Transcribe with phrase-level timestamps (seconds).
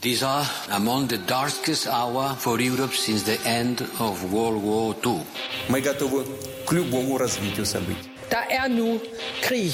[0.00, 5.24] These are among the darkest hour for Europe since the end of World War II.
[5.68, 6.26] Мы готовы
[6.66, 8.10] к любому развитию событий.
[8.30, 9.00] Der er nu
[9.40, 9.72] krig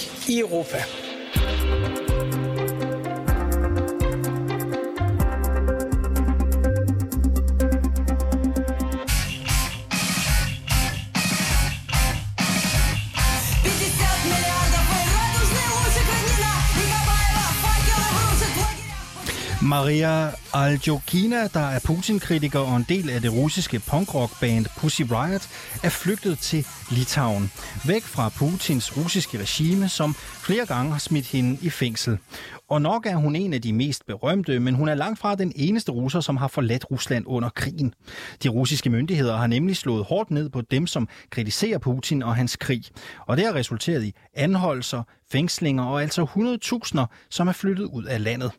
[19.67, 20.33] Maria
[20.65, 25.49] Aljokina, der er Putin-kritiker og en del af det russiske punkrock-band Pussy Riot,
[25.83, 27.51] er flygtet til Litauen.
[27.87, 32.17] Væk fra Putins russiske regime, som flere gange har smidt hende i fængsel.
[32.69, 35.53] Og nok er hun en af de mest berømte, men hun er langt fra den
[35.55, 37.93] eneste russer, som har forladt Rusland under krigen.
[38.43, 42.55] De russiske myndigheder har nemlig slået hårdt ned på dem, som kritiserer Putin og hans
[42.55, 42.83] krig.
[43.27, 46.25] Og det har resulteret i anholdelser, fængslinger og altså
[46.95, 48.51] 100.000, som er flyttet ud af landet.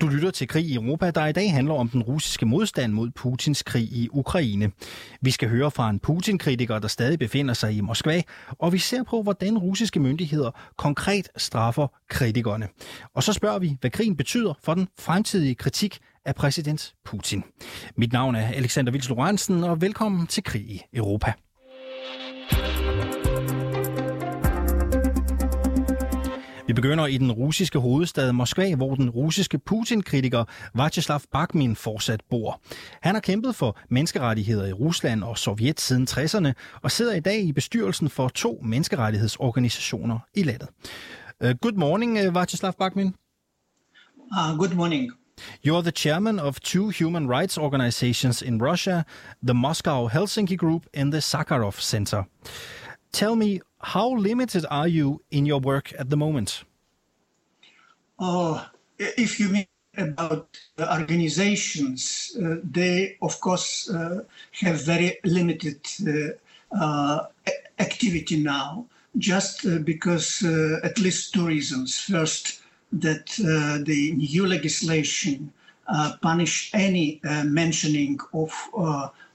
[0.00, 3.10] Du lytter til Krig i Europa, der i dag handler om den russiske modstand mod
[3.10, 4.70] Putins krig i Ukraine.
[5.20, 8.22] Vi skal høre fra en Putin-kritiker, der stadig befinder sig i Moskva,
[8.58, 12.68] og vi ser på, hvordan russiske myndigheder konkret straffer kritikerne.
[13.14, 17.44] Og så spørger vi, hvad krigen betyder for den fremtidige kritik af præsident Putin.
[17.96, 21.32] Mit navn er Alexander Vils Lorentzen, og velkommen til Krig i Europa.
[26.66, 32.60] Vi begynder i den russiske hovedstad Moskva, hvor den russiske Putin-kritiker Vyacheslav Bakhmin fortsat bor.
[33.02, 37.40] Han har kæmpet for menneskerettigheder i Rusland og Sovjet siden 60'erne og sidder i dag
[37.40, 40.68] i bestyrelsen for to menneskerettighedsorganisationer i landet.
[41.44, 43.14] Uh, good morning, uh, Vyacheslav Bakhmin.
[44.38, 45.12] Uh, good morning.
[45.66, 49.02] You're the chairman of two human rights organizations in Russia,
[49.46, 52.22] the Moscow Helsinki Group and the Sakharov Center.
[53.12, 56.64] Tell me, how limited are you in your work at the moment?
[58.18, 58.64] Uh,
[58.98, 66.76] if you mean about the organizations, uh, they of course uh, have very limited uh,
[66.76, 67.26] uh,
[67.78, 68.84] activity now,
[69.18, 70.42] just uh, because
[70.82, 72.00] at least two reasons.
[72.00, 72.62] First,
[72.92, 73.26] that
[73.86, 75.52] the new legislation
[76.22, 78.50] punish any mentioning of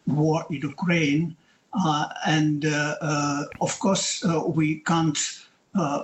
[0.08, 1.41] war in Ukraine uh,
[1.74, 5.18] Uh, and uh, uh, of course, uh, we can't
[5.76, 6.04] uh,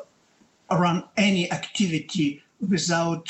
[0.71, 3.29] run any activity without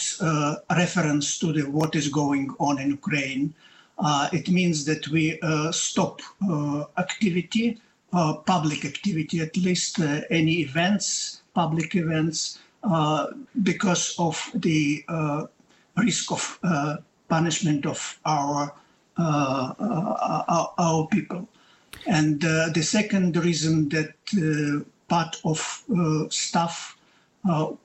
[0.71, 3.53] reference to the, what is going on in Ukraine.
[4.31, 5.39] it means that we
[5.71, 6.21] stop
[6.97, 7.81] activity,
[8.45, 9.99] public activity, at least
[10.29, 12.59] any events, public events,
[13.63, 15.03] because of the
[15.97, 16.59] risk of
[17.27, 18.73] punishment of our
[19.19, 21.47] uh, uh, our, our, people.
[22.07, 26.97] And uh, the second reason that uh, part of uh, staff
[27.49, 27.79] of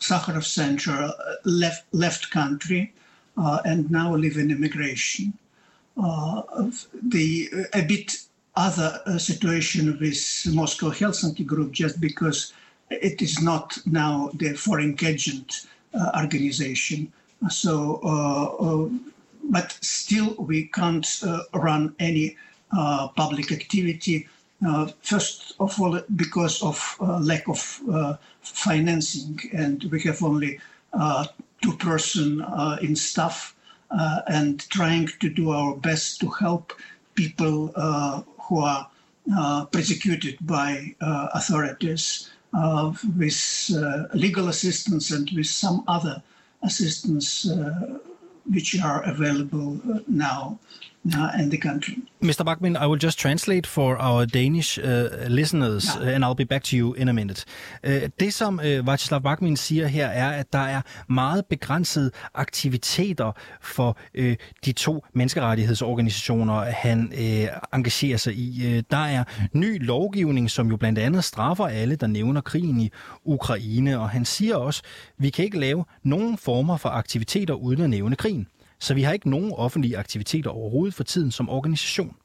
[0.00, 1.10] Sakharov Center
[1.44, 2.92] left left country
[3.36, 5.32] and now live in immigration.
[5.96, 8.16] the a bit
[8.54, 12.52] other situation with Moscow Helsinki group just because
[12.90, 17.12] it is not now the foreign agent uh, organization.
[17.48, 18.88] So, uh, uh,
[19.44, 21.06] but still we can't
[21.54, 22.36] run any
[22.76, 24.26] uh, public activity.
[24.66, 30.58] Uh, first of all, because of uh, lack of uh, financing, and we have only
[30.92, 31.26] uh,
[31.62, 33.54] two person uh, in staff,
[34.28, 36.72] and trying to do our best to help
[37.14, 37.68] people
[38.40, 38.88] who are
[39.70, 40.94] persecuted by
[41.34, 42.30] authorities
[43.18, 43.70] with
[44.14, 46.22] legal assistance and with some other
[46.62, 47.46] assistance
[48.50, 49.78] which are available
[50.08, 50.58] now
[51.06, 51.94] uh, in the country.
[52.22, 52.44] Mr.
[52.44, 56.14] Bachman, I will just translate for our Danish uh, listeners, ja.
[56.14, 57.44] and I'll be back to you in a minute.
[57.84, 63.32] Uh, det, som uh, Václav Bachman siger her, er, at der er meget begrænsede aktiviteter
[63.60, 64.32] for uh,
[64.64, 68.76] de to menneskerettighedsorganisationer, han uh, engagerer sig i.
[68.76, 72.90] Uh, der er ny lovgivning, som jo blandt andet straffer alle, der nævner krigen i
[73.24, 74.82] Ukraine, og han siger også,
[75.18, 78.46] vi kan ikke lave nogen former for aktiviteter uden at nævne krigen.
[78.82, 82.16] Så vi har ikke nogen offentlige aktiviteter overhovedet for tiden som organisation.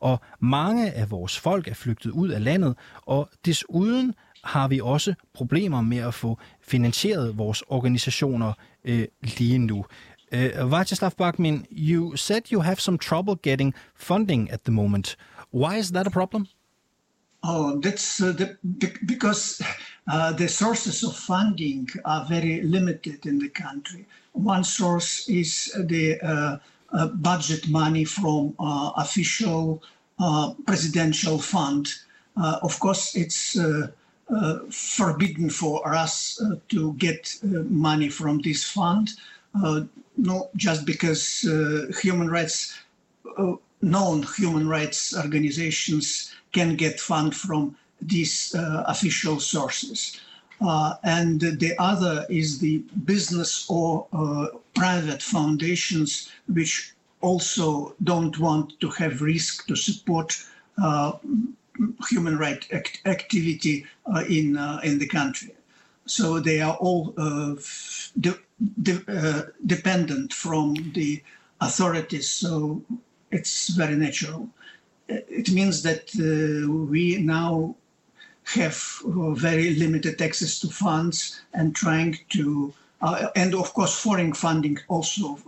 [0.00, 4.14] Og mange af vores folk er flygtet ud af landet, og desuden
[4.44, 8.52] har vi også problemer med at få finansieret vores organisationer
[8.84, 9.84] øh, lige nu.
[10.32, 15.16] Øh, uh, Vacheslav Bakmin, you said you have some trouble getting funding at the moment.
[15.54, 16.46] Why is that a problem?
[17.42, 18.56] Oh, that's uh, the,
[19.06, 19.64] because
[20.12, 24.06] uh, the sources of funding are very limited in the country.
[24.36, 26.58] One source is the uh,
[26.92, 29.82] uh budget money from uh, official
[30.18, 31.94] uh, presidential fund.
[32.36, 33.88] Uh, of course, it's uh,
[34.70, 37.38] forbidden for us to get
[37.68, 39.10] money from this fund.
[40.16, 41.24] not just because
[42.02, 42.74] human rights,
[43.82, 50.20] known human rights organizations can get fund from these uh, official sources.
[50.60, 58.78] Uh, and the other is the business or uh, private foundations which also don't want
[58.80, 60.36] to have risk to support
[60.82, 61.12] uh,
[62.08, 65.54] human rights act- activity uh, in uh, in the country.
[66.06, 67.56] So they are all uh,
[68.20, 68.40] de-
[68.82, 71.22] de- dependent from the
[71.60, 72.30] authorities.
[72.30, 72.82] So
[73.30, 74.48] it's very natural.
[75.08, 77.74] It means that we now
[78.54, 79.02] have
[79.34, 82.72] very limited access to funds and trying to
[83.02, 85.38] uh, and of course foreign funding also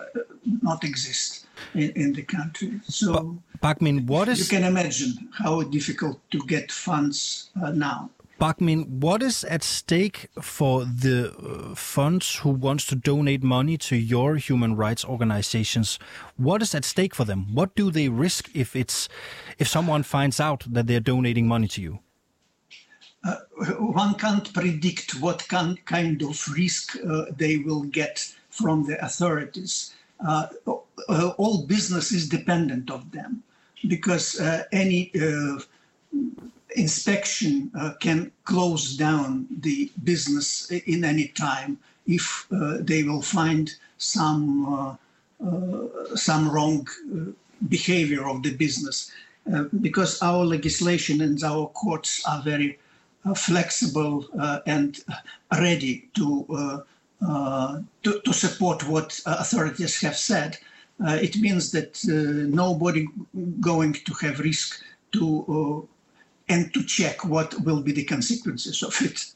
[0.00, 0.20] uh,
[0.62, 6.18] not exist in, in, the country so Bakmin, what is you can imagine how difficult
[6.30, 12.50] to get funds uh, now Bakmin, what is at stake for the uh, funds who
[12.50, 15.98] wants to donate money to your human rights organizations?
[16.36, 17.52] What is at stake for them?
[17.52, 19.08] What do they risk if it's
[19.58, 21.98] if someone finds out that they're donating money to you?
[23.28, 23.36] Uh,
[23.78, 29.94] one can't predict what can, kind of risk uh, they will get from the authorities.
[30.26, 30.46] Uh,
[31.08, 33.42] uh all business is dependent of them
[33.86, 35.58] because uh, any uh,
[36.76, 37.70] inspection
[38.00, 42.46] can close down the business in any time if
[42.80, 44.98] they will find some
[46.14, 46.86] some wrong
[47.68, 49.12] behavior of the business.
[49.80, 52.87] because our legislation and our courts are very uh,
[53.26, 55.04] Uh, flexible uh, and
[55.58, 56.78] ready to, uh,
[57.28, 60.56] uh to, to support what uh, authorities have said.
[61.00, 62.00] it means that
[62.48, 63.08] nobody
[63.60, 65.88] going to have risk to
[66.48, 69.34] and to check what will be the consequences of it.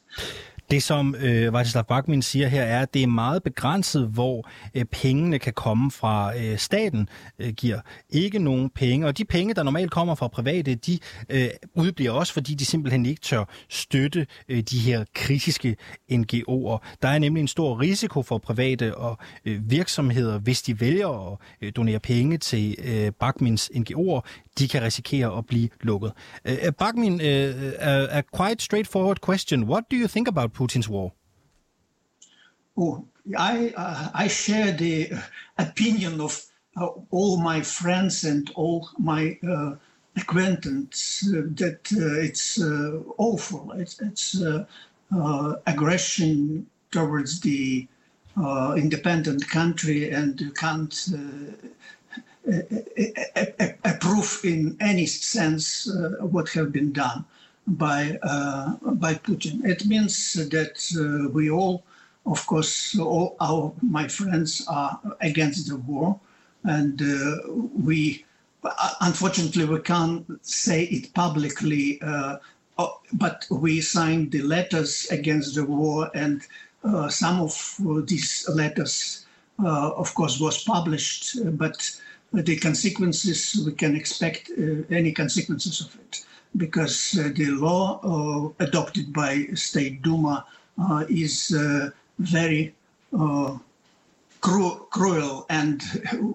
[0.73, 4.85] Det, som øh, Václav Bakmin siger her, er, at det er meget begrænset, hvor øh,
[4.85, 6.39] pengene kan komme fra.
[6.39, 7.09] Øh, staten
[7.39, 7.81] øh, giver
[8.11, 10.99] ikke nogen penge, og de penge, der normalt kommer fra private, de
[11.29, 15.77] øh, udbliver også, fordi de simpelthen ikke tør støtte øh, de her kritiske
[16.13, 16.97] NGO'er.
[17.03, 21.39] Der er nemlig en stor risiko for private og øh, virksomheder, hvis de vælger at
[21.63, 24.21] øh, donere penge til øh, Bakmins NGO'er,
[24.59, 26.13] de kan risikere at blive lukket.
[26.45, 27.41] Øh, Bakmin, øh, a,
[27.79, 29.65] a øh, øh, quite straightforward question.
[29.65, 31.13] What do you think about Putin's war?
[32.77, 33.05] Oh,
[33.37, 35.11] I uh, I share the
[35.59, 36.45] opinion of
[36.77, 39.75] uh, all my friends and all my uh,
[40.17, 42.61] acquaintances uh, that uh, it's
[43.19, 43.73] awful.
[43.73, 44.43] It's, it's
[45.67, 47.89] aggression towards the
[48.77, 50.95] independent country, and you can't
[52.47, 53.99] a, a,
[54.45, 57.25] in any sense uh, what have been done
[57.67, 59.65] by uh, by Putin.
[59.65, 61.85] It means that uh, we all,
[62.27, 66.19] of course, all our my friends are against the war,
[66.65, 67.37] and uh,
[67.83, 68.25] we
[69.01, 72.01] unfortunately we can't say it publicly.
[72.03, 72.39] Uh,
[72.79, 76.47] oh, but we signed the letters against the war, and
[76.85, 77.77] uh, some of
[78.07, 79.27] these letters,
[79.59, 82.01] of course, was published, but
[82.33, 86.25] the consequences, we can expect uh, any consequences of it
[86.57, 90.45] because uh, the law uh, adopted by State Duma
[91.09, 91.55] is
[92.19, 92.75] very
[94.41, 95.83] cru- cruel and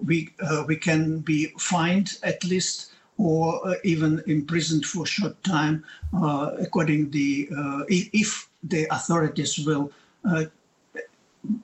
[0.04, 0.30] we,
[0.66, 5.84] we can be fined at least or uh, even imprisoned for a short time,
[6.16, 9.90] uh, according the uh, if the authorities will
[10.24, 10.44] uh,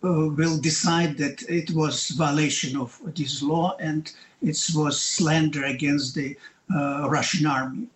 [0.02, 4.12] will decide that it was violation of this law and
[4.42, 6.36] it was slander against the
[6.74, 7.86] uh, Russian army.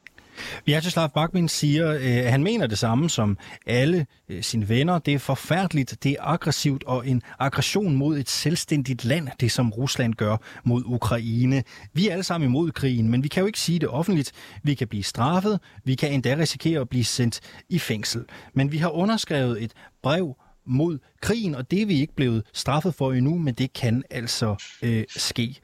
[0.66, 4.98] Vyacheslav Bakmin siger, øh, at han mener det samme som alle øh, sine venner.
[4.98, 9.70] Det er forfærdeligt, det er aggressivt og en aggression mod et selvstændigt land, det som
[9.70, 11.62] Rusland gør mod Ukraine.
[11.92, 14.32] Vi er alle sammen imod krigen, men vi kan jo ikke sige det offentligt.
[14.62, 18.24] Vi kan blive straffet, vi kan endda risikere at blive sendt i fængsel.
[18.54, 22.94] Men vi har underskrevet et brev mod krigen, og det er vi ikke blevet straffet
[22.94, 25.56] for endnu, men det kan altså øh, ske.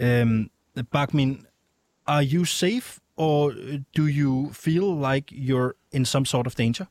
[0.00, 0.50] Øhm,
[0.92, 1.46] Bakmin,
[2.06, 3.54] are you safe, or
[3.94, 6.88] do you feel like you're in some sort of danger?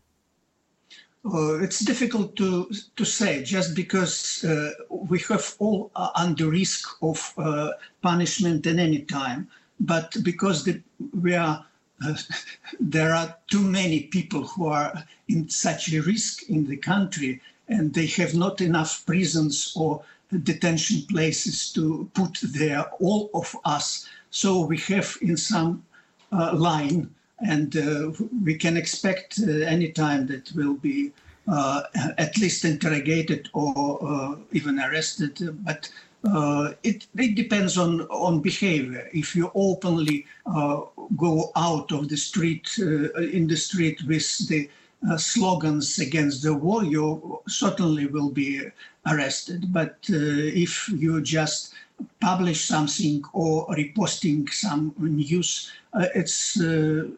[1.25, 6.87] Uh, it's difficult to to say just because uh, we have all uh, under risk
[7.01, 7.69] of uh,
[8.01, 9.47] punishment at any time,
[9.79, 10.81] but because the,
[11.21, 11.65] we are
[12.05, 12.15] uh,
[12.95, 14.91] there are too many people who are
[15.27, 20.01] in such a risk in the country and they have not enough prisons or
[20.43, 24.07] detention places to put there all of us.
[24.29, 25.90] So we have in some uh,
[26.31, 27.09] line,
[27.47, 28.11] and uh,
[28.43, 31.11] we can expect uh, any time that will be
[31.47, 31.83] uh,
[32.17, 35.39] at least interrogated or uh, even arrested.
[35.65, 35.89] But
[36.23, 39.09] uh, it, it depends on, on behavior.
[39.11, 40.81] If you openly uh,
[41.17, 44.69] go out of the street uh, in the street with the
[45.09, 48.61] uh, slogans against the war, you certainly will be
[49.07, 49.73] arrested.
[49.73, 51.73] But if you just
[52.19, 55.71] publish something or reposting some news,
[56.15, 56.57] it's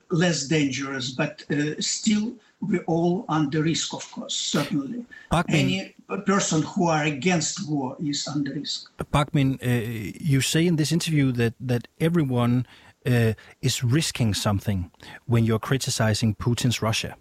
[0.09, 1.43] less dangerous, but
[1.79, 5.05] still we're all under risk, of course, certainly.
[5.29, 8.89] Bakmin, Any person who are against war is under risk.
[9.11, 9.67] Bakmin, uh,
[10.21, 12.65] you say in this interview that, that everyone
[13.05, 14.91] uh, is risking something
[15.25, 17.15] when you're criticizing Putin's Russia.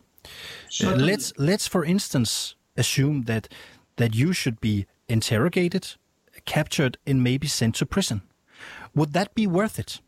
[0.83, 3.49] Uh, let's let's, for instance, assume that
[3.97, 5.97] that you should be interrogated,
[6.45, 8.23] captured, and maybe sent to prison.
[8.95, 10.01] Would that be worth it?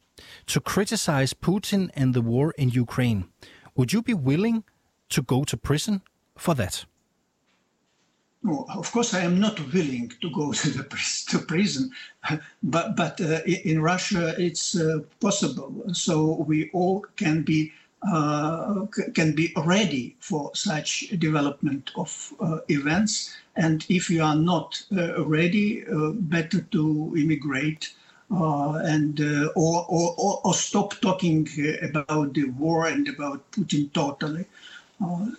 [0.47, 3.27] To criticize Putin and the war in Ukraine,
[3.75, 4.65] would you be willing
[5.11, 6.03] to go to prison
[6.37, 6.85] for that?
[8.43, 10.85] No, of course, I am not willing to go to the
[11.31, 11.91] to prison,
[12.63, 15.83] but but uh, in Russia it's uh, possible.
[15.93, 17.73] So we all can be
[18.13, 23.35] uh, can be ready for such development of uh, events.
[23.57, 27.93] And if you are not uh, ready, uh, better to immigrate.
[28.31, 29.21] and
[29.55, 31.47] or, or, or stop talking
[31.83, 34.45] about the war and about Putin totally.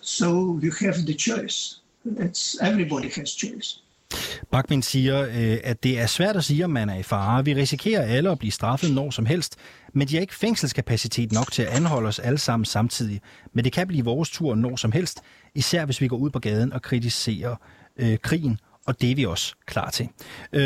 [0.00, 1.80] so you have the choice.
[2.04, 3.80] It's everybody has choice.
[4.50, 7.44] Bakmin siger, øh, at det er svært at sige, om man er i fare.
[7.44, 9.56] Vi risikerer alle at blive straffet når som helst,
[9.94, 13.20] men de har ikke fængselskapacitet nok til at anholde os alle sammen samtidig.
[13.52, 15.20] Men det kan blive vores tur når som helst,
[15.54, 17.56] især hvis vi går ud på gaden og kritiserer
[17.96, 20.08] øh, krigen og det er vi også klar til.
[20.52, 20.60] Uh,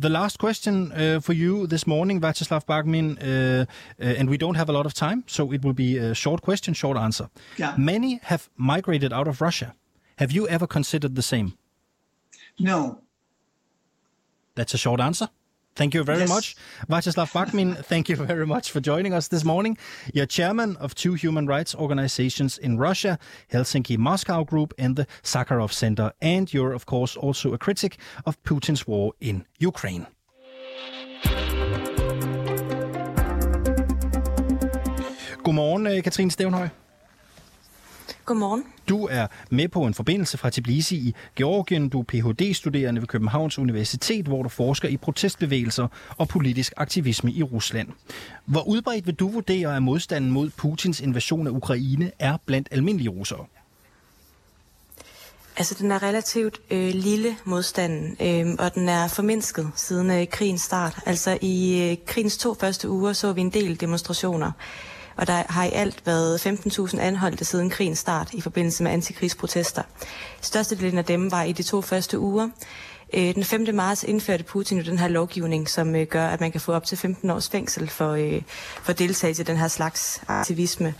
[0.00, 3.64] the last question uh, for you this morning, Vyacheslav Bagmin, uh, uh,
[3.98, 6.74] and we don't have a lot of time, so it will be a short question,
[6.74, 7.26] short answer.
[7.60, 7.78] Yeah.
[7.78, 9.70] Many have migrated out of Russia.
[10.16, 11.52] Have you ever considered the same?
[12.58, 13.00] No.
[14.54, 15.28] That's a short answer.
[15.76, 16.28] Thank you very yes.
[16.28, 16.56] much.
[16.88, 19.78] Vyacheslav Bakmin, thank you very much for joining us this morning.
[20.12, 23.16] You're chairman of two human rights organizations in Russia,
[23.52, 26.12] Helsinki Moscow Group and the Sakharov Center.
[26.20, 30.08] And you're, of course, also a critic of Putin's war in Ukraine.
[35.44, 36.68] Godmorgen, Katrine Stævnhøj.
[38.28, 38.64] Godmorgen.
[38.88, 41.88] Du er med på en forbindelse fra Tbilisi i Georgien.
[41.88, 47.42] Du er Ph.D.-studerende ved Københavns Universitet, hvor du forsker i protestbevægelser og politisk aktivisme i
[47.42, 47.88] Rusland.
[48.44, 53.10] Hvor udbredt vil du vurdere, at modstanden mod Putins invasion af Ukraine er blandt almindelige
[53.10, 53.44] russere?
[55.56, 60.60] Altså, den er relativt øh, lille modstanden, øh, og den er formindsket siden øh, krigens
[60.60, 60.98] start.
[61.06, 64.52] Altså, i øh, krigens to første uger så vi en del demonstrationer
[65.18, 69.82] og der har i alt været 15.000 anholdte siden krigens start i forbindelse med antikrigsprotester.
[70.40, 72.48] Størstedelen af dem var i de to første uger.
[73.14, 73.74] Øh, den 5.
[73.74, 76.84] marts indførte Putin jo den her lovgivning, som øh, gør, at man kan få op
[76.84, 78.42] til 15 års fængsel for, øh,
[78.82, 80.94] for deltagelse i den her slags aktivisme.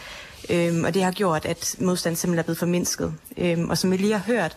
[0.51, 3.15] Øhm, og det har gjort, at modstanden simpelthen er blevet formindsket.
[3.37, 4.57] Øhm, og som vi lige har hørt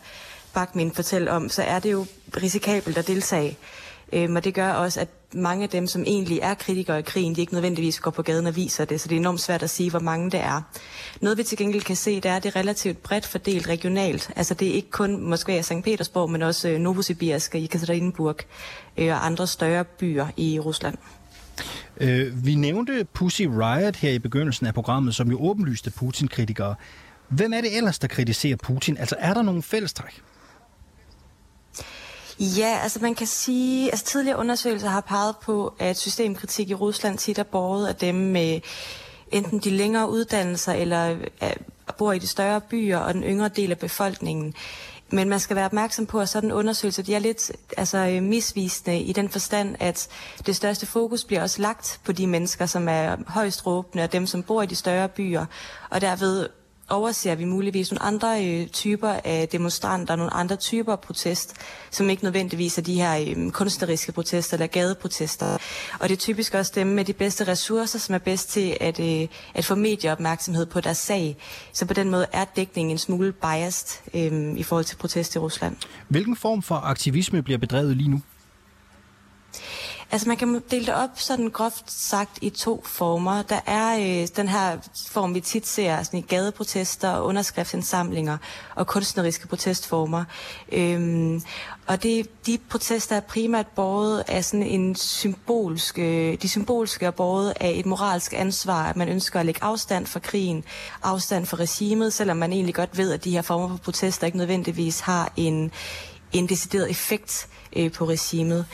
[0.54, 2.06] Bakmin fortælle om, så er det jo
[2.38, 3.58] risikabelt at deltage.
[4.14, 7.36] Øhm, og det gør også, at mange af dem, som egentlig er kritikere i krigen,
[7.36, 9.70] de ikke nødvendigvis går på gaden og viser det, så det er enormt svært at
[9.70, 10.62] sige, hvor mange det er.
[11.22, 14.32] Noget vi til gengæld kan se, det er, at det er relativt bredt fordelt regionalt.
[14.36, 15.84] Altså det er ikke kun Moskva og St.
[15.84, 18.38] Petersborg, men også øh, Novosibirsk og Ekaterinburg
[18.98, 20.98] øh, og andre større byer i Rusland.
[21.98, 26.76] Øh, vi nævnte Pussy Riot her i begyndelsen af programmet, som jo åbenlyste Putin-kritikere.
[27.28, 28.98] Hvem er det ellers, der kritiserer Putin?
[28.98, 30.22] Altså er der nogle fællestræk?
[32.42, 37.18] Ja, altså man kan sige, altså tidligere undersøgelser har peget på, at systemkritik i Rusland
[37.18, 38.60] tit er båret af dem med
[39.32, 41.18] enten de længere uddannelser eller
[41.98, 44.54] bor i de større byer og den yngre del af befolkningen.
[45.10, 49.14] Men man skal være opmærksom på, at sådan undersøgelser de er lidt altså, misvisende i
[49.14, 50.08] den forstand, at
[50.46, 54.28] det største fokus bliver også lagt på de mennesker, som er højst råbende, og dem,
[54.28, 55.46] som bor i de større byer,
[55.90, 56.50] og derved
[56.92, 61.54] overser vi muligvis nogle andre øh, typer af demonstranter, nogle andre typer af protest,
[61.92, 65.58] som ikke nødvendigvis er de her øh, kunstneriske protester eller gadeprotester.
[66.00, 69.00] Og det er typisk også dem med de bedste ressourcer, som er bedst til at,
[69.00, 71.38] øh, at få medieopmærksomhed på deres sag.
[71.74, 75.40] Så på den måde er dækningen en smule biased øh, i forhold til protest i
[75.40, 75.76] Rusland.
[76.08, 78.22] Hvilken form for aktivisme bliver bedrevet lige nu?
[80.14, 83.42] Altså man kan dele det op sådan groft sagt i to former.
[83.42, 84.78] Der er øh, den her
[85.08, 88.38] form, vi tit ser sådan i gadeprotester, underskriftsindsamlinger
[88.76, 90.24] og kunstneriske protestformer.
[90.72, 91.42] Øhm,
[91.88, 97.12] og det, de protester er primært båret af sådan en symbolsk, øh, de symbolske er
[97.12, 100.64] båret af et moralsk ansvar, at man ønsker at lægge afstand fra krigen,
[101.04, 104.38] afstand fra regimet, selvom man egentlig godt ved, at de her former for protester ikke
[104.38, 105.72] nødvendigvis har en,
[106.32, 108.66] en decideret effekt øh, på regimet.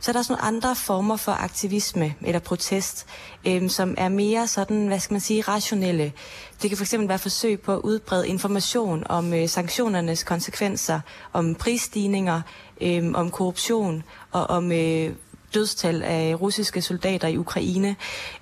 [0.00, 3.06] Så er der sådan andre former for aktivisme eller protest,
[3.46, 6.12] øhm, som er mere sådan, hvad skal man sige, rationelle.
[6.62, 11.00] Det kan fx være forsøg på at udbrede information om øh, sanktionernes konsekvenser,
[11.32, 12.40] om prisstigninger,
[12.80, 15.12] øhm, om korruption og om øh,
[15.56, 17.96] dødstal af russiske soldater i Ukraine.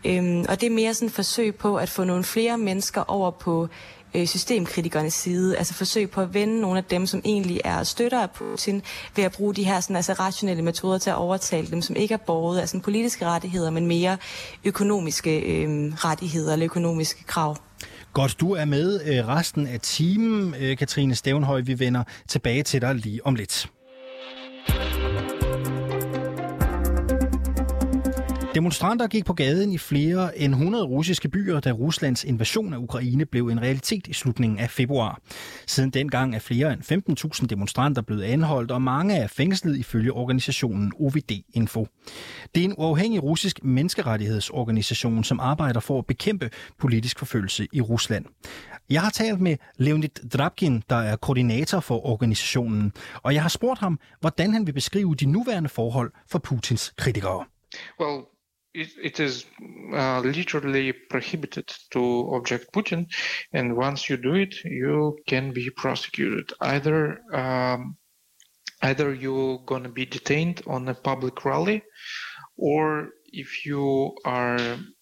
[0.04, 3.30] Øhm, og det er mere sådan et forsøg på at få nogle flere mennesker over
[3.30, 3.68] på
[4.14, 8.20] øh, systemkritikernes side, altså forsøg på at vende nogle af dem, som egentlig er støtter
[8.22, 8.82] af Putin,
[9.16, 12.14] ved at bruge de her sådan, altså rationelle metoder til at overtale dem, som ikke
[12.14, 14.16] er borget af sådan, politiske rettigheder, men mere
[14.64, 17.56] økonomiske øh, rettigheder eller økonomiske krav.
[18.12, 21.60] Godt, du er med øh, resten af timen, øh, Katrine Stævnhøj.
[21.60, 23.68] Vi vender tilbage til dig lige om lidt.
[28.54, 33.26] Demonstranter gik på gaden i flere end 100 russiske byer, da Ruslands invasion af Ukraine
[33.26, 35.20] blev en realitet i slutningen af februar.
[35.66, 36.82] Siden dengang er flere end
[37.40, 41.86] 15.000 demonstranter blevet anholdt, og mange er fængslet ifølge organisationen OVD Info.
[42.54, 48.24] Det er en uafhængig russisk menneskerettighedsorganisation, som arbejder for at bekæmpe politisk forfølgelse i Rusland.
[48.90, 52.92] Jeg har talt med Leonid Drabkin, der er koordinator for organisationen,
[53.22, 57.44] og jeg har spurgt ham, hvordan han vil beskrive de nuværende forhold for Putins kritikere.
[58.00, 58.33] Well,
[58.74, 59.46] it, it is
[59.92, 63.06] uh, literally prohibited to object Putin,
[63.52, 66.52] and once you do it, you can be prosecuted.
[66.60, 67.96] Either um,
[68.82, 71.82] either you're gonna be detained on a public rally,
[72.56, 74.58] or if you are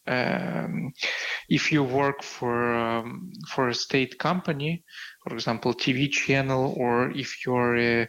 [0.06, 0.92] um,
[1.48, 4.84] if you work for um, for a state company,
[5.24, 8.08] for example, TV channel, or if you're a,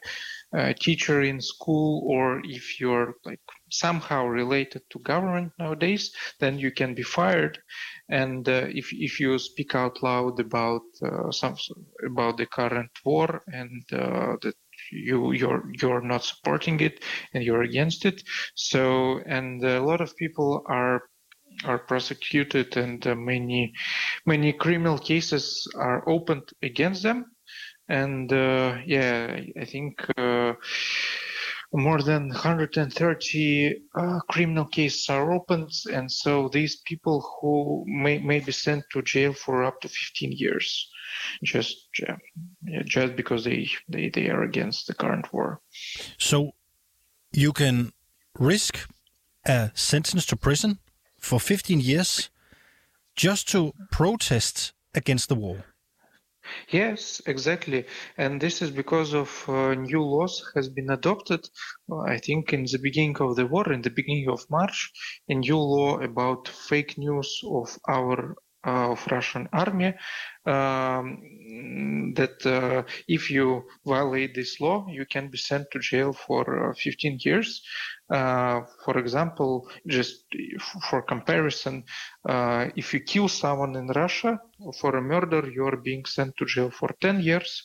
[0.53, 3.39] a teacher in school, or if you're like
[3.73, 7.59] somehow related to government nowadays, then you can be fired.
[8.09, 11.55] And uh, if if you speak out loud about uh, some
[12.05, 14.55] about the current war and uh, that
[14.91, 17.03] you you're you're not supporting it
[17.33, 18.21] and you're against it,
[18.55, 21.01] so and a lot of people are
[21.65, 23.73] are prosecuted and uh, many
[24.25, 27.25] many criminal cases are opened against them
[27.89, 30.53] and uh, yeah i think uh,
[31.73, 38.39] more than 130 uh, criminal cases are opened, and so these people who may, may
[38.39, 40.89] be sent to jail for up to 15 years,
[41.43, 41.89] just
[42.85, 45.61] just because they, they, they are against the current war.
[46.17, 46.51] So
[47.31, 47.93] you can
[48.37, 48.87] risk
[49.45, 50.79] a sentence to prison
[51.19, 52.29] for 15 years
[53.15, 55.72] just to protest against the war.
[56.69, 57.85] Yes, exactly.
[58.17, 61.47] And this is because of uh, new laws has been adopted,
[61.89, 64.91] uh, I think in the beginning of the war, in the beginning of March,
[65.29, 69.93] a new law about fake news of our uh, of Russian army
[70.45, 76.69] um, that uh, if you violate this law, you can be sent to jail for
[76.69, 77.61] uh, 15 years.
[78.13, 80.25] Uh, for example, just
[80.87, 81.83] for comparison,
[82.29, 84.39] uh, if you kill someone in Russia
[84.79, 87.63] for a murder, you are being sent to jail for 10 years.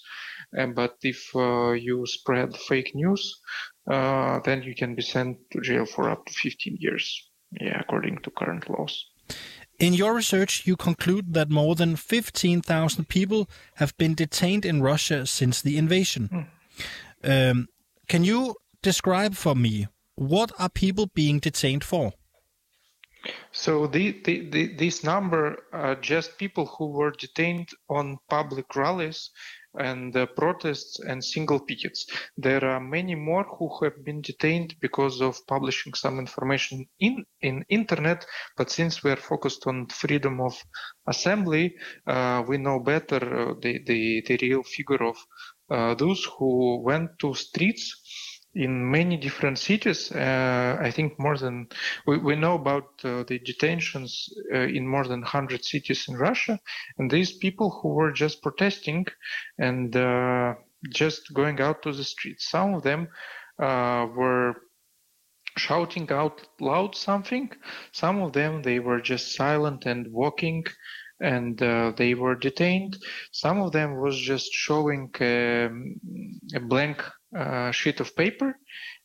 [0.74, 3.40] but if uh, you spread fake news,
[3.90, 7.28] uh, then you can be sent to jail for up to 15 years.
[7.60, 9.04] Yeah, according to current laws.
[9.78, 15.26] In your research, you conclude that more than 15,000 people have been detained in Russia
[15.26, 16.48] since the invasion.
[17.22, 17.50] Mm.
[17.50, 17.68] Um,
[18.08, 22.12] can you describe for me what are people being detained for?
[23.52, 29.30] So the, the, the, this number are just people who were detained on public rallies
[29.78, 32.06] and uh, protests and single pickets.
[32.36, 37.64] There are many more who have been detained because of publishing some information in in
[37.68, 38.24] internet.
[38.56, 40.60] But since we are focused on freedom of
[41.06, 41.76] assembly,
[42.06, 45.16] uh, we know better uh, the, the the real figure of
[45.70, 48.07] uh, those who went to streets
[48.58, 50.10] in many different cities.
[50.10, 51.68] Uh, I think more than
[52.06, 56.58] we, we know about uh, the detentions uh, in more than 100 cities in Russia.
[56.98, 59.06] And these people who were just protesting
[59.58, 60.54] and uh,
[60.90, 63.08] just going out to the streets, some of them
[63.62, 64.54] uh, were
[65.56, 67.50] shouting out loud something.
[67.92, 70.64] Some of them, they were just silent and walking
[71.20, 72.96] and uh, they were detained.
[73.32, 75.96] Some of them was just showing um,
[76.54, 77.02] a blank
[77.36, 78.58] uh, sheet of paper,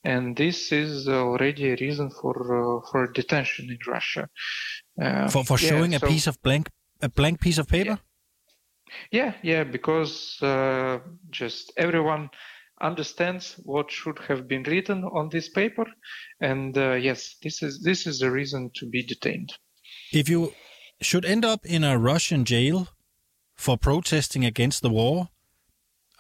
[0.04, 4.30] and this is already a reason for uh, for detention in Russia.
[5.02, 6.70] Uh, for for showing yeah, so, a piece of blank
[7.02, 8.00] a blank piece of paper.
[9.12, 12.30] Yeah, yeah, yeah because uh, just everyone
[12.82, 15.86] understands what should have been written on this paper,
[16.42, 19.54] and uh, yes, this is this is the reason to be detained.
[20.12, 20.54] If you
[21.02, 22.88] should end up in a Russian jail
[23.56, 25.30] for protesting against the war,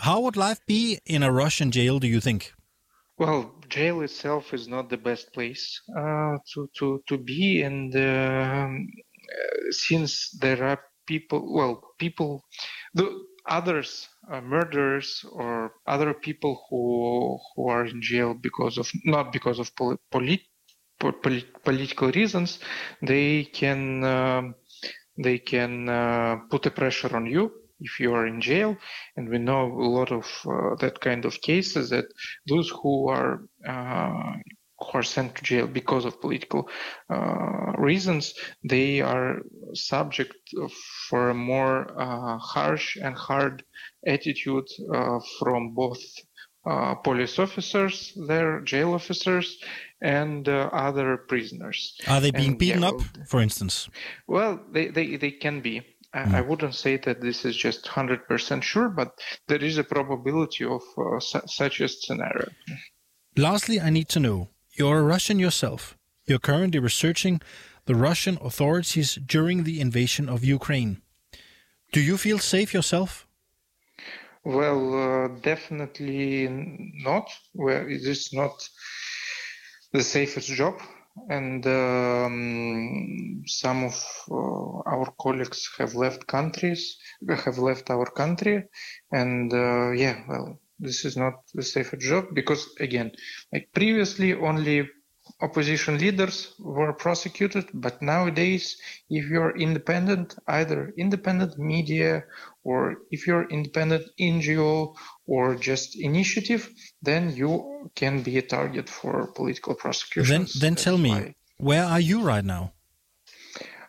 [0.03, 2.53] how would life be in a Russian jail, do you think?
[3.17, 7.61] Well, jail itself is not the best place uh, to, to, to be.
[7.61, 8.67] And uh,
[9.71, 12.43] since there are people, well, people,
[12.93, 13.07] the
[13.47, 19.59] others, uh, murderers or other people who who are in jail because of not because
[19.59, 19.71] of
[20.11, 20.41] polit,
[20.99, 22.59] political reasons,
[23.01, 24.55] they can um,
[25.17, 27.51] they can uh, put a pressure on you
[27.83, 28.75] if you are in jail.
[29.15, 32.05] And we know a lot of uh, that kind of cases that
[32.47, 34.33] those who are uh,
[34.79, 36.67] who are sent to jail because of political
[37.09, 39.41] uh, reasons, they are
[39.73, 40.35] subject
[41.09, 43.63] for a more uh, harsh and hard
[44.05, 46.01] attitude uh, from both
[46.65, 49.57] uh, police officers, their jail officers,
[50.01, 51.97] and uh, other prisoners.
[52.07, 53.89] Are they being and, beaten yeah, up, for instance?
[54.27, 55.81] Well, they, they, they can be.
[56.13, 60.83] I wouldn't say that this is just 100% sure, but there is a probability of
[60.97, 62.49] uh, su- such a scenario.
[63.35, 65.97] Lastly, I need to know you're a Russian yourself.
[66.25, 67.41] You're currently researching
[67.85, 71.01] the Russian authorities during the invasion of Ukraine.
[71.91, 73.27] Do you feel safe yourself?
[74.43, 76.47] Well, uh, definitely
[77.03, 77.29] not.
[77.53, 78.69] Well, it is not
[79.91, 80.79] the safest job
[81.29, 83.95] and um, some of
[84.31, 86.97] uh, our colleagues have left countries
[87.45, 88.63] have left our country.
[89.11, 93.11] And uh, yeah well this is not the safer job because again
[93.51, 94.89] like previously only
[95.43, 98.77] opposition leaders were prosecuted but nowadays
[99.09, 102.23] if you're independent either independent media
[102.63, 102.79] or
[103.11, 104.95] if you're independent ngo
[105.27, 106.69] or just initiative
[107.01, 107.51] then you
[107.93, 111.35] can be a target for political prosecution then then tell me why.
[111.57, 112.71] where are you right now?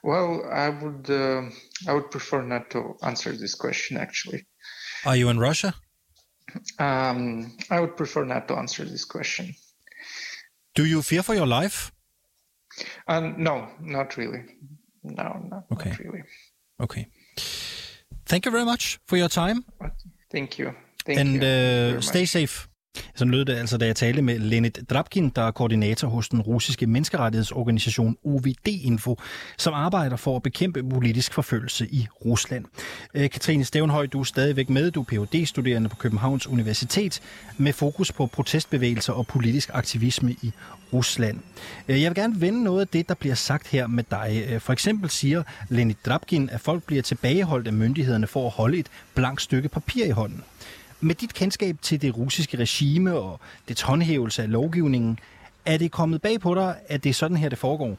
[0.03, 0.31] Well
[0.67, 1.43] i would uh,
[1.89, 4.41] i would prefer not to answer this question actually.
[5.09, 5.71] Are you in russia?
[6.87, 9.47] Um, i would prefer not to answer this question
[10.75, 11.93] do you fear for your life?
[13.07, 14.45] Um, no, not really.
[15.03, 15.91] No, no, okay.
[15.91, 16.23] not really.
[16.81, 17.09] Okay.
[18.27, 19.65] Thank you very much for your time.
[20.31, 20.75] Thank you.
[21.05, 22.69] Thank and you uh, stay safe.
[23.15, 26.41] Så lød det altså, da jeg talte med Leonid Drabkin, der er koordinator hos den
[26.41, 29.19] russiske menneskerettighedsorganisation OVD-Info,
[29.59, 32.65] som arbejder for at bekæmpe politisk forfølgelse i Rusland.
[33.15, 34.91] Øh, Katrine Stævnhøj, du er stadigvæk med.
[34.91, 37.21] Du er phd studerende på Københavns Universitet
[37.57, 40.53] med fokus på protestbevægelser og politisk aktivisme i
[40.93, 41.39] Rusland.
[41.89, 44.47] Øh, jeg vil gerne vende noget af det, der bliver sagt her med dig.
[44.49, 48.79] Øh, for eksempel siger Leonid Drabkin, at folk bliver tilbageholdt af myndighederne for at holde
[48.79, 50.45] et blankt stykke papir i hånden.
[51.05, 55.19] Med dit kendskab til det russiske regime og dets håndhævelse af lovgivningen,
[55.67, 57.99] er det kommet bag på dig, at det er sådan her, det foregår?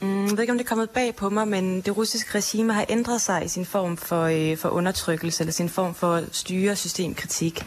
[0.00, 2.72] Mm, jeg ved ikke, om det er kommet bag på mig, men det russiske regime
[2.72, 6.70] har ændret sig i sin form for, øh, for undertrykkelse, eller sin form for styre
[6.70, 7.64] og systemkritik.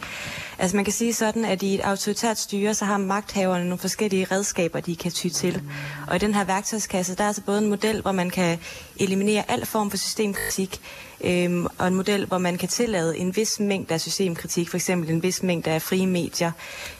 [0.58, 4.26] Altså man kan sige sådan, at i et autoritært styre, så har magthaverne nogle forskellige
[4.30, 5.62] redskaber, de kan ty til.
[6.08, 8.58] Og i den her værktøjskasse, der er altså både en model, hvor man kan
[8.96, 10.80] eliminere al form for systemkritik,
[11.24, 15.10] øhm, og en model, hvor man kan tillade en vis mængde af systemkritik, for eksempel
[15.10, 16.52] en vis mængde af frie medier,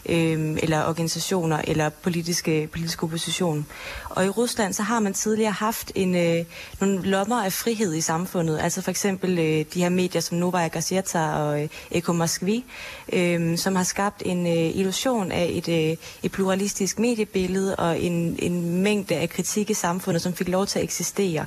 [0.07, 3.67] øhm, eller organisationer, eller politiske, politisk opposition.
[4.11, 6.45] Og i Rusland, så har man tidligere haft en, øh,
[6.81, 10.69] nogle lommer af frihed i samfundet, altså for eksempel øh, de her medier som Novaya
[10.69, 12.65] Gazeta og øh, Eko Moskvi,
[13.13, 18.01] øh, Øhm, som har skabt en øh, illusion af et, øh, et pluralistisk mediebillede og
[18.01, 21.47] en, en mængde af kritik i samfundet, som fik lov til at eksistere.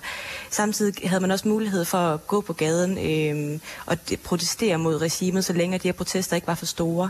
[0.50, 5.46] Samtidig havde man også mulighed for at gå på gaden øh, og protestere mod regimet,
[5.46, 7.10] så længe de her protester ikke var for store.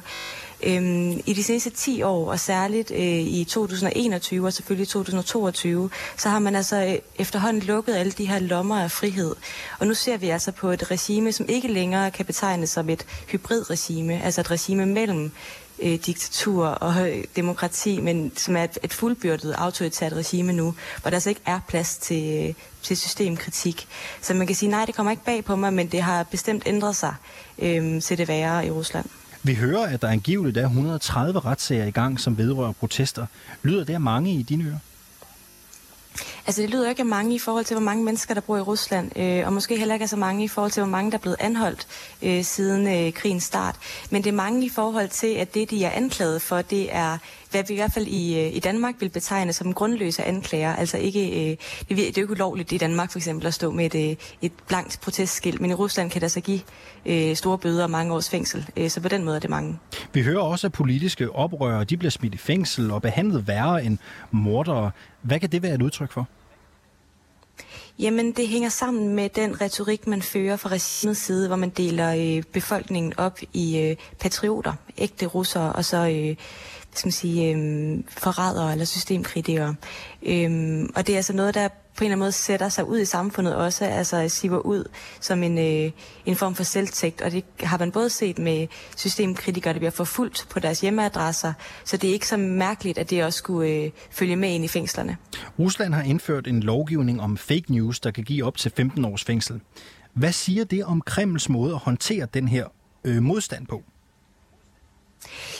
[0.63, 6.29] Øhm, I de seneste 10 år, og særligt øh, i 2021 og selvfølgelig 2022, så
[6.29, 9.35] har man altså øh, efterhånden lukket alle de her lommer af frihed.
[9.79, 13.05] Og nu ser vi altså på et regime, som ikke længere kan betegnes som et
[13.27, 15.31] hybridregime, altså et regime mellem
[15.79, 21.09] øh, diktatur og øh, demokrati, men som er et, et fuldbyrdet autoritært regime nu, hvor
[21.09, 23.87] der altså ikke er plads til, øh, til systemkritik.
[24.21, 26.63] Så man kan sige, nej, det kommer ikke bag på mig, men det har bestemt
[26.65, 27.15] ændret sig
[27.59, 29.05] øh, til det værre i Rusland.
[29.43, 33.25] Vi hører, at der angiveligt er 130 retssager i gang, som vedrører protester.
[33.63, 34.79] Lyder det af mange i dine ører?
[36.47, 38.61] Altså det lyder ikke af mange i forhold til, hvor mange mennesker, der bor i
[38.61, 41.17] Rusland, øh, og måske heller ikke af så mange i forhold til, hvor mange, der
[41.17, 41.87] er blevet anholdt
[42.21, 43.75] øh, siden øh, krigens start.
[44.09, 47.17] Men det er mange i forhold til, at det, de er anklaget for, det er,
[47.57, 50.75] hvad vi i hvert fald i, øh, i Danmark vil betegne som grundløse anklager.
[50.75, 51.57] Altså ikke, øh,
[51.89, 54.15] det, det er jo ikke ulovligt i Danmark for eksempel at stå med et, øh,
[54.41, 56.59] et blankt protestskilt, men i Rusland kan der så give
[57.05, 58.69] øh, store bøder og mange års fængsel.
[58.77, 59.79] Øh, så på den måde er det mange.
[60.13, 63.97] Vi hører også, at politiske oprørere de bliver smidt i fængsel og behandlet værre end
[64.31, 64.91] mordere.
[65.21, 66.27] Hvad kan det være et udtryk for?
[67.99, 72.37] Jamen, det hænger sammen med den retorik, man fører fra regimets side, hvor man deler
[72.37, 76.35] øh, befolkningen op i øh, patrioter, ægte russere, og så øh,
[76.97, 79.75] skal man sige, øhm, forrædere eller systemkritikere.
[80.23, 82.99] Øhm, og det er altså noget, der på en eller anden måde sætter sig ud
[82.99, 84.83] i samfundet også, altså siver ud
[85.19, 85.91] som en, øh,
[86.25, 87.21] en form for selvtægt.
[87.21, 91.53] Og det har man både set med systemkritikere, der bliver forfulgt på deres hjemmeadresser,
[91.85, 94.67] så det er ikke så mærkeligt, at det også skulle øh, følge med ind i
[94.67, 95.17] fængslerne.
[95.59, 99.23] Rusland har indført en lovgivning om fake news, der kan give op til 15 års
[99.23, 99.61] fængsel.
[100.13, 102.65] Hvad siger det om Kremls måde at håndtere den her
[103.03, 103.83] øh, modstand på?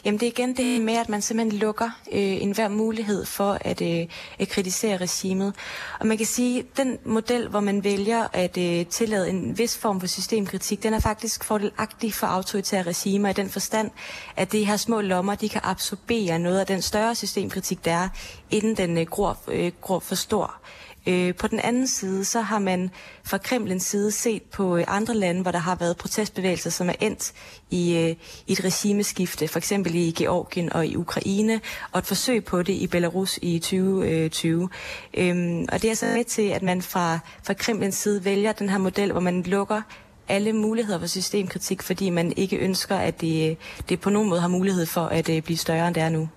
[0.06, 3.82] Jamen det er igen det med, at man simpelthen lukker øh, enhver mulighed for at,
[3.82, 4.08] øh,
[4.40, 5.54] at kritisere regimet.
[6.00, 9.78] Og man kan sige, at den model, hvor man vælger at øh, tillade en vis
[9.78, 13.92] form for systemkritik, den er faktisk fordelagtig for autoritære regimer i den forstand,
[14.36, 18.10] at de her små lommer, de kan absorbere noget af den større systemkritik, der er,
[18.52, 20.62] inden den øh, gror, øh, gror for stor.
[21.08, 22.90] Øh, på den anden side, så har man
[23.24, 26.94] fra Kremlens side set på øh, andre lande, hvor der har været protestbevægelser, som er
[27.00, 27.34] endt
[27.70, 28.16] i, øh,
[28.48, 32.74] i et regimeskifte, for eksempel i Georgien og i Ukraine, og et forsøg på det
[32.74, 34.70] i Belarus i 2020.
[35.14, 38.52] Øh, øhm, og det er så med til, at man fra, fra Kremlens side vælger
[38.52, 39.82] den her model, hvor man lukker
[40.30, 43.56] alle muligheder for systemkritik, fordi man ikke ønsker, at det, øh,
[43.90, 46.30] det på nogen måde har mulighed for at øh, blive større, end det er nu.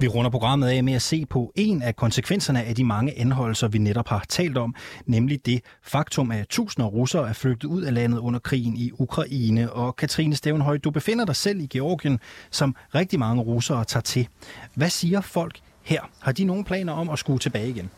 [0.00, 3.68] Vi runder programmet af med at se på en af konsekvenserne af de mange anholdelser,
[3.68, 4.74] vi netop har talt om,
[5.06, 8.90] nemlig det faktum, at tusinder af russere er flygtet ud af landet under krigen i
[8.98, 9.72] Ukraine.
[9.72, 12.18] Og Katrine Stevenhøj, du befinder dig selv i Georgien,
[12.50, 14.28] som rigtig mange russere tager til.
[14.74, 16.00] Hvad siger folk her?
[16.20, 17.90] Har de nogen planer om at skue tilbage igen?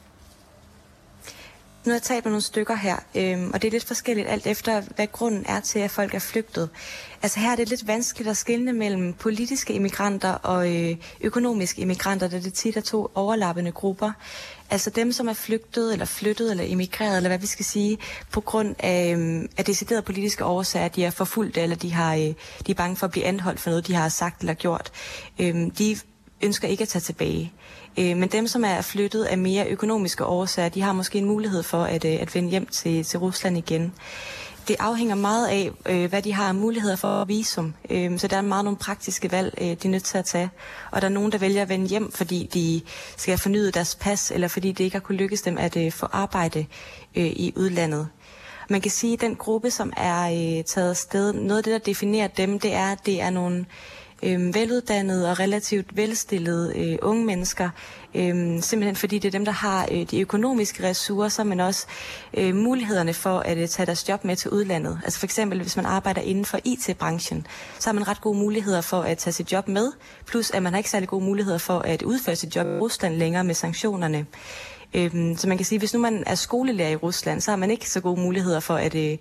[1.85, 4.47] Nu har jeg talt med nogle stykker her, øhm, og det er lidt forskelligt alt
[4.47, 6.68] efter, hvad grunden er til, at folk er flygtet.
[7.23, 12.29] Altså her er det lidt vanskeligt at skille mellem politiske immigranter og øh, økonomiske immigranter,
[12.29, 14.12] da det tit er to overlappende grupper.
[14.71, 17.99] Altså dem, som er flygtet, eller flyttet, eller emigreret, eller hvad vi skal sige,
[18.31, 22.21] på grund af, øh, af deciderede politiske årsager, de er forfulgt, eller de, har, øh,
[22.21, 22.35] de
[22.68, 24.92] er bange for at blive anholdt for noget, de har sagt eller gjort.
[25.38, 25.97] Øh, de
[26.42, 27.53] ønsker ikke at tage tilbage.
[27.55, 31.24] Øh, Øh, men dem, som er flyttet af mere økonomiske årsager, de har måske en
[31.24, 33.92] mulighed for at, øh, at vende hjem til, til Rusland igen.
[34.68, 37.74] Det afhænger meget af, øh, hvad de har af muligheder for visum.
[37.90, 40.50] Øh, så der er meget nogle praktiske valg, øh, de er nødt til at tage.
[40.90, 42.81] Og der er nogen, der vælger at vende hjem, fordi de
[43.16, 45.92] skal have fornyet deres pas, eller fordi det ikke har kunne lykkes dem at øh,
[45.92, 46.66] få arbejde
[47.14, 48.09] øh, i udlandet.
[48.70, 51.78] Man kan sige, at den gruppe, som er øh, taget afsted, noget af det, der
[51.78, 53.66] definerer dem, det er, at det er nogle
[54.22, 57.70] øh, veluddannede og relativt velstillede øh, unge mennesker,
[58.14, 61.87] øh, simpelthen fordi det er dem, der har øh, de økonomiske ressourcer, men også
[62.35, 65.00] øh, mulighederne for at øh, tage deres job med til udlandet.
[65.04, 67.46] Altså for eksempel, hvis man arbejder inden for IT-branchen,
[67.78, 69.92] så har man ret gode muligheder for at tage sit job med,
[70.26, 73.14] plus at man har ikke særlig gode muligheder for at udføre sit job i Rusland
[73.14, 74.26] længere med sanktionerne.
[74.94, 77.70] Øhm, så man kan sige, hvis nu man er skolelærer i Rusland, så har man
[77.70, 79.18] ikke så gode muligheder for at, øh,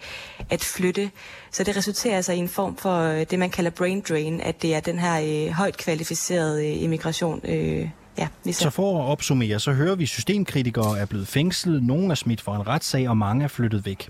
[0.49, 1.11] at flytte.
[1.51, 4.61] Så det resulterer altså i en form for øh, det, man kalder brain drain, at
[4.61, 9.59] det er den her øh, højt kvalificerede øh, immigration, øh, Ja, så for at opsummere,
[9.59, 13.17] så hører vi, at systemkritikere er blevet fængslet, nogen er smidt for en retssag, og
[13.17, 14.09] mange er flyttet væk.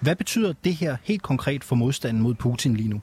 [0.00, 3.00] Hvad betyder det her helt konkret for modstanden mod Putin lige nu?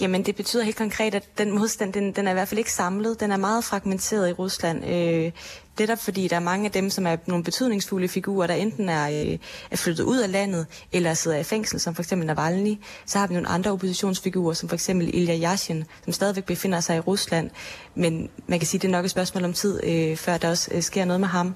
[0.00, 2.72] Jamen, det betyder helt konkret, at den modstand, den, den er i hvert fald ikke
[2.72, 3.20] samlet.
[3.20, 4.84] Den er meget fragmenteret i Rusland.
[4.84, 5.32] Øh,
[5.78, 9.08] Netop fordi der er mange af dem, som er nogle betydningsfulde figurer, der enten er,
[9.08, 9.38] øh,
[9.70, 12.78] er flyttet ud af landet, eller sidder i fængsel, som for eksempel Navalny.
[13.06, 16.96] Så har vi nogle andre oppositionsfigurer, som for eksempel Ilya Yashin, som stadigvæk befinder sig
[16.96, 17.50] i Rusland.
[17.94, 20.50] Men man kan sige, at det er nok et spørgsmål om tid, øh, før der
[20.50, 21.54] også øh, sker noget med ham.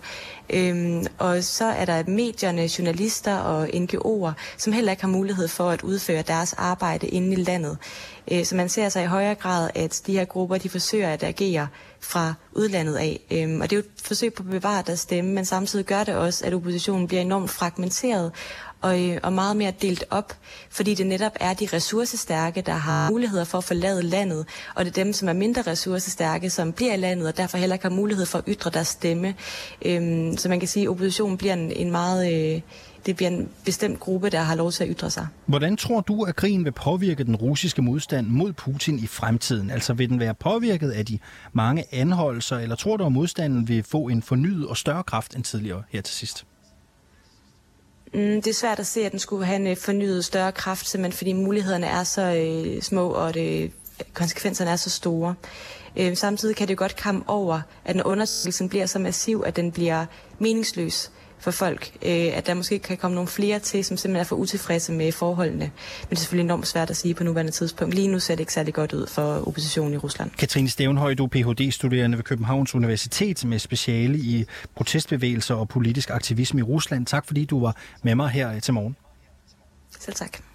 [0.51, 5.71] Øhm, og så er der medierne, journalister og NGO'er, som heller ikke har mulighed for
[5.71, 7.79] at udføre deres arbejde inde i landet.
[8.33, 11.23] Øh, så man ser sig i højere grad, at de her grupper, de forsøger at
[11.23, 11.69] agere
[12.01, 13.21] fra udlandet af.
[13.31, 16.05] Øhm, og det er jo et forsøg på at bevare deres stemme, men samtidig gør
[16.05, 18.33] det også, at oppositionen bliver enormt fragmenteret,
[18.81, 20.33] og, øh, og meget mere delt op,
[20.71, 24.99] fordi det netop er de ressourcestærke, der har muligheder for at forlade landet, og det
[24.99, 27.91] er dem, som er mindre ressourcestærke, som bliver i landet, og derfor heller ikke har
[27.91, 29.35] mulighed for at ytre deres stemme.
[29.85, 32.55] Øhm, så man kan sige, at oppositionen bliver en, en meget...
[32.55, 32.61] Øh,
[33.07, 35.27] det bliver en bestemt gruppe, der har lov til at ytre sig.
[35.47, 39.71] Hvordan tror du, at krigen vil påvirke den russiske modstand mod Putin i fremtiden?
[39.71, 41.19] Altså vil den være påvirket af de
[41.53, 45.45] mange anholdelser, eller tror du, at modstanden vil få en fornyet og større kraft end
[45.45, 46.45] tidligere her til sidst?
[48.13, 50.89] Mm, det er svært at se, at den skulle have en øh, fornyet større kraft,
[50.89, 53.73] simpelthen fordi mulighederne er så øh, små, og det,
[54.15, 55.35] konsekvenserne er så store.
[55.97, 59.73] Øh, samtidig kan det godt komme over, at når undersøgelsen bliver så massiv, at den
[59.73, 60.07] bliver
[60.39, 64.25] meningsløs for folk, øh, at der måske kan komme nogle flere til, som simpelthen er
[64.25, 65.65] for utilfredse med forholdene.
[65.65, 65.71] Men
[66.11, 67.95] det er selvfølgelig enormt svært at sige på nuværende tidspunkt.
[67.95, 70.31] Lige nu ser det ikke særlig godt ud for oppositionen i Rusland.
[70.31, 74.45] Katrine Stævnhøj, du er Ph.D.-studerende ved Københavns Universitet med speciale i
[74.77, 77.07] protestbevægelser og politisk aktivisme i Rusland.
[77.07, 78.97] Tak fordi du var med mig her til morgen.
[80.01, 80.50] Selv tak.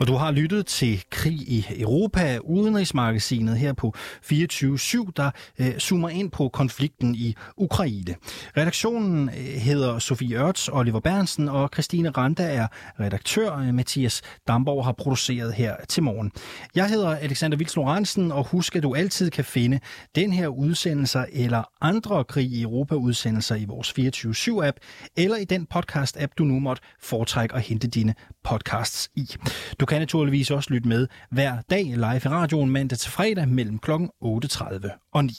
[0.00, 6.08] Og du har lyttet til Krig i Europa, udenrigsmagasinet her på 24-7, der øh, zoomer
[6.08, 8.14] ind på konflikten i Ukraine.
[8.56, 12.66] Redaktionen øh, hedder Sofie Ørts, Oliver Bernsen og Christine Randa er
[13.00, 13.56] redaktør.
[13.56, 16.32] Øh, Mathias Damborg har produceret her til morgen.
[16.74, 19.80] Jeg hedder Alexander Vils Lorentzen, og husk, at du altid kan finde
[20.14, 24.76] den her udsendelse eller andre Krig i Europa-udsendelser i vores 24-7-app,
[25.16, 29.34] eller i den podcast-app, du nu måtte foretrække at hente dine podcasts i.
[29.80, 33.78] Du kan naturligvis også lytte med hver dag live i radioen mandag til fredag mellem
[33.78, 33.90] kl.
[33.90, 35.32] 8.30 og 9.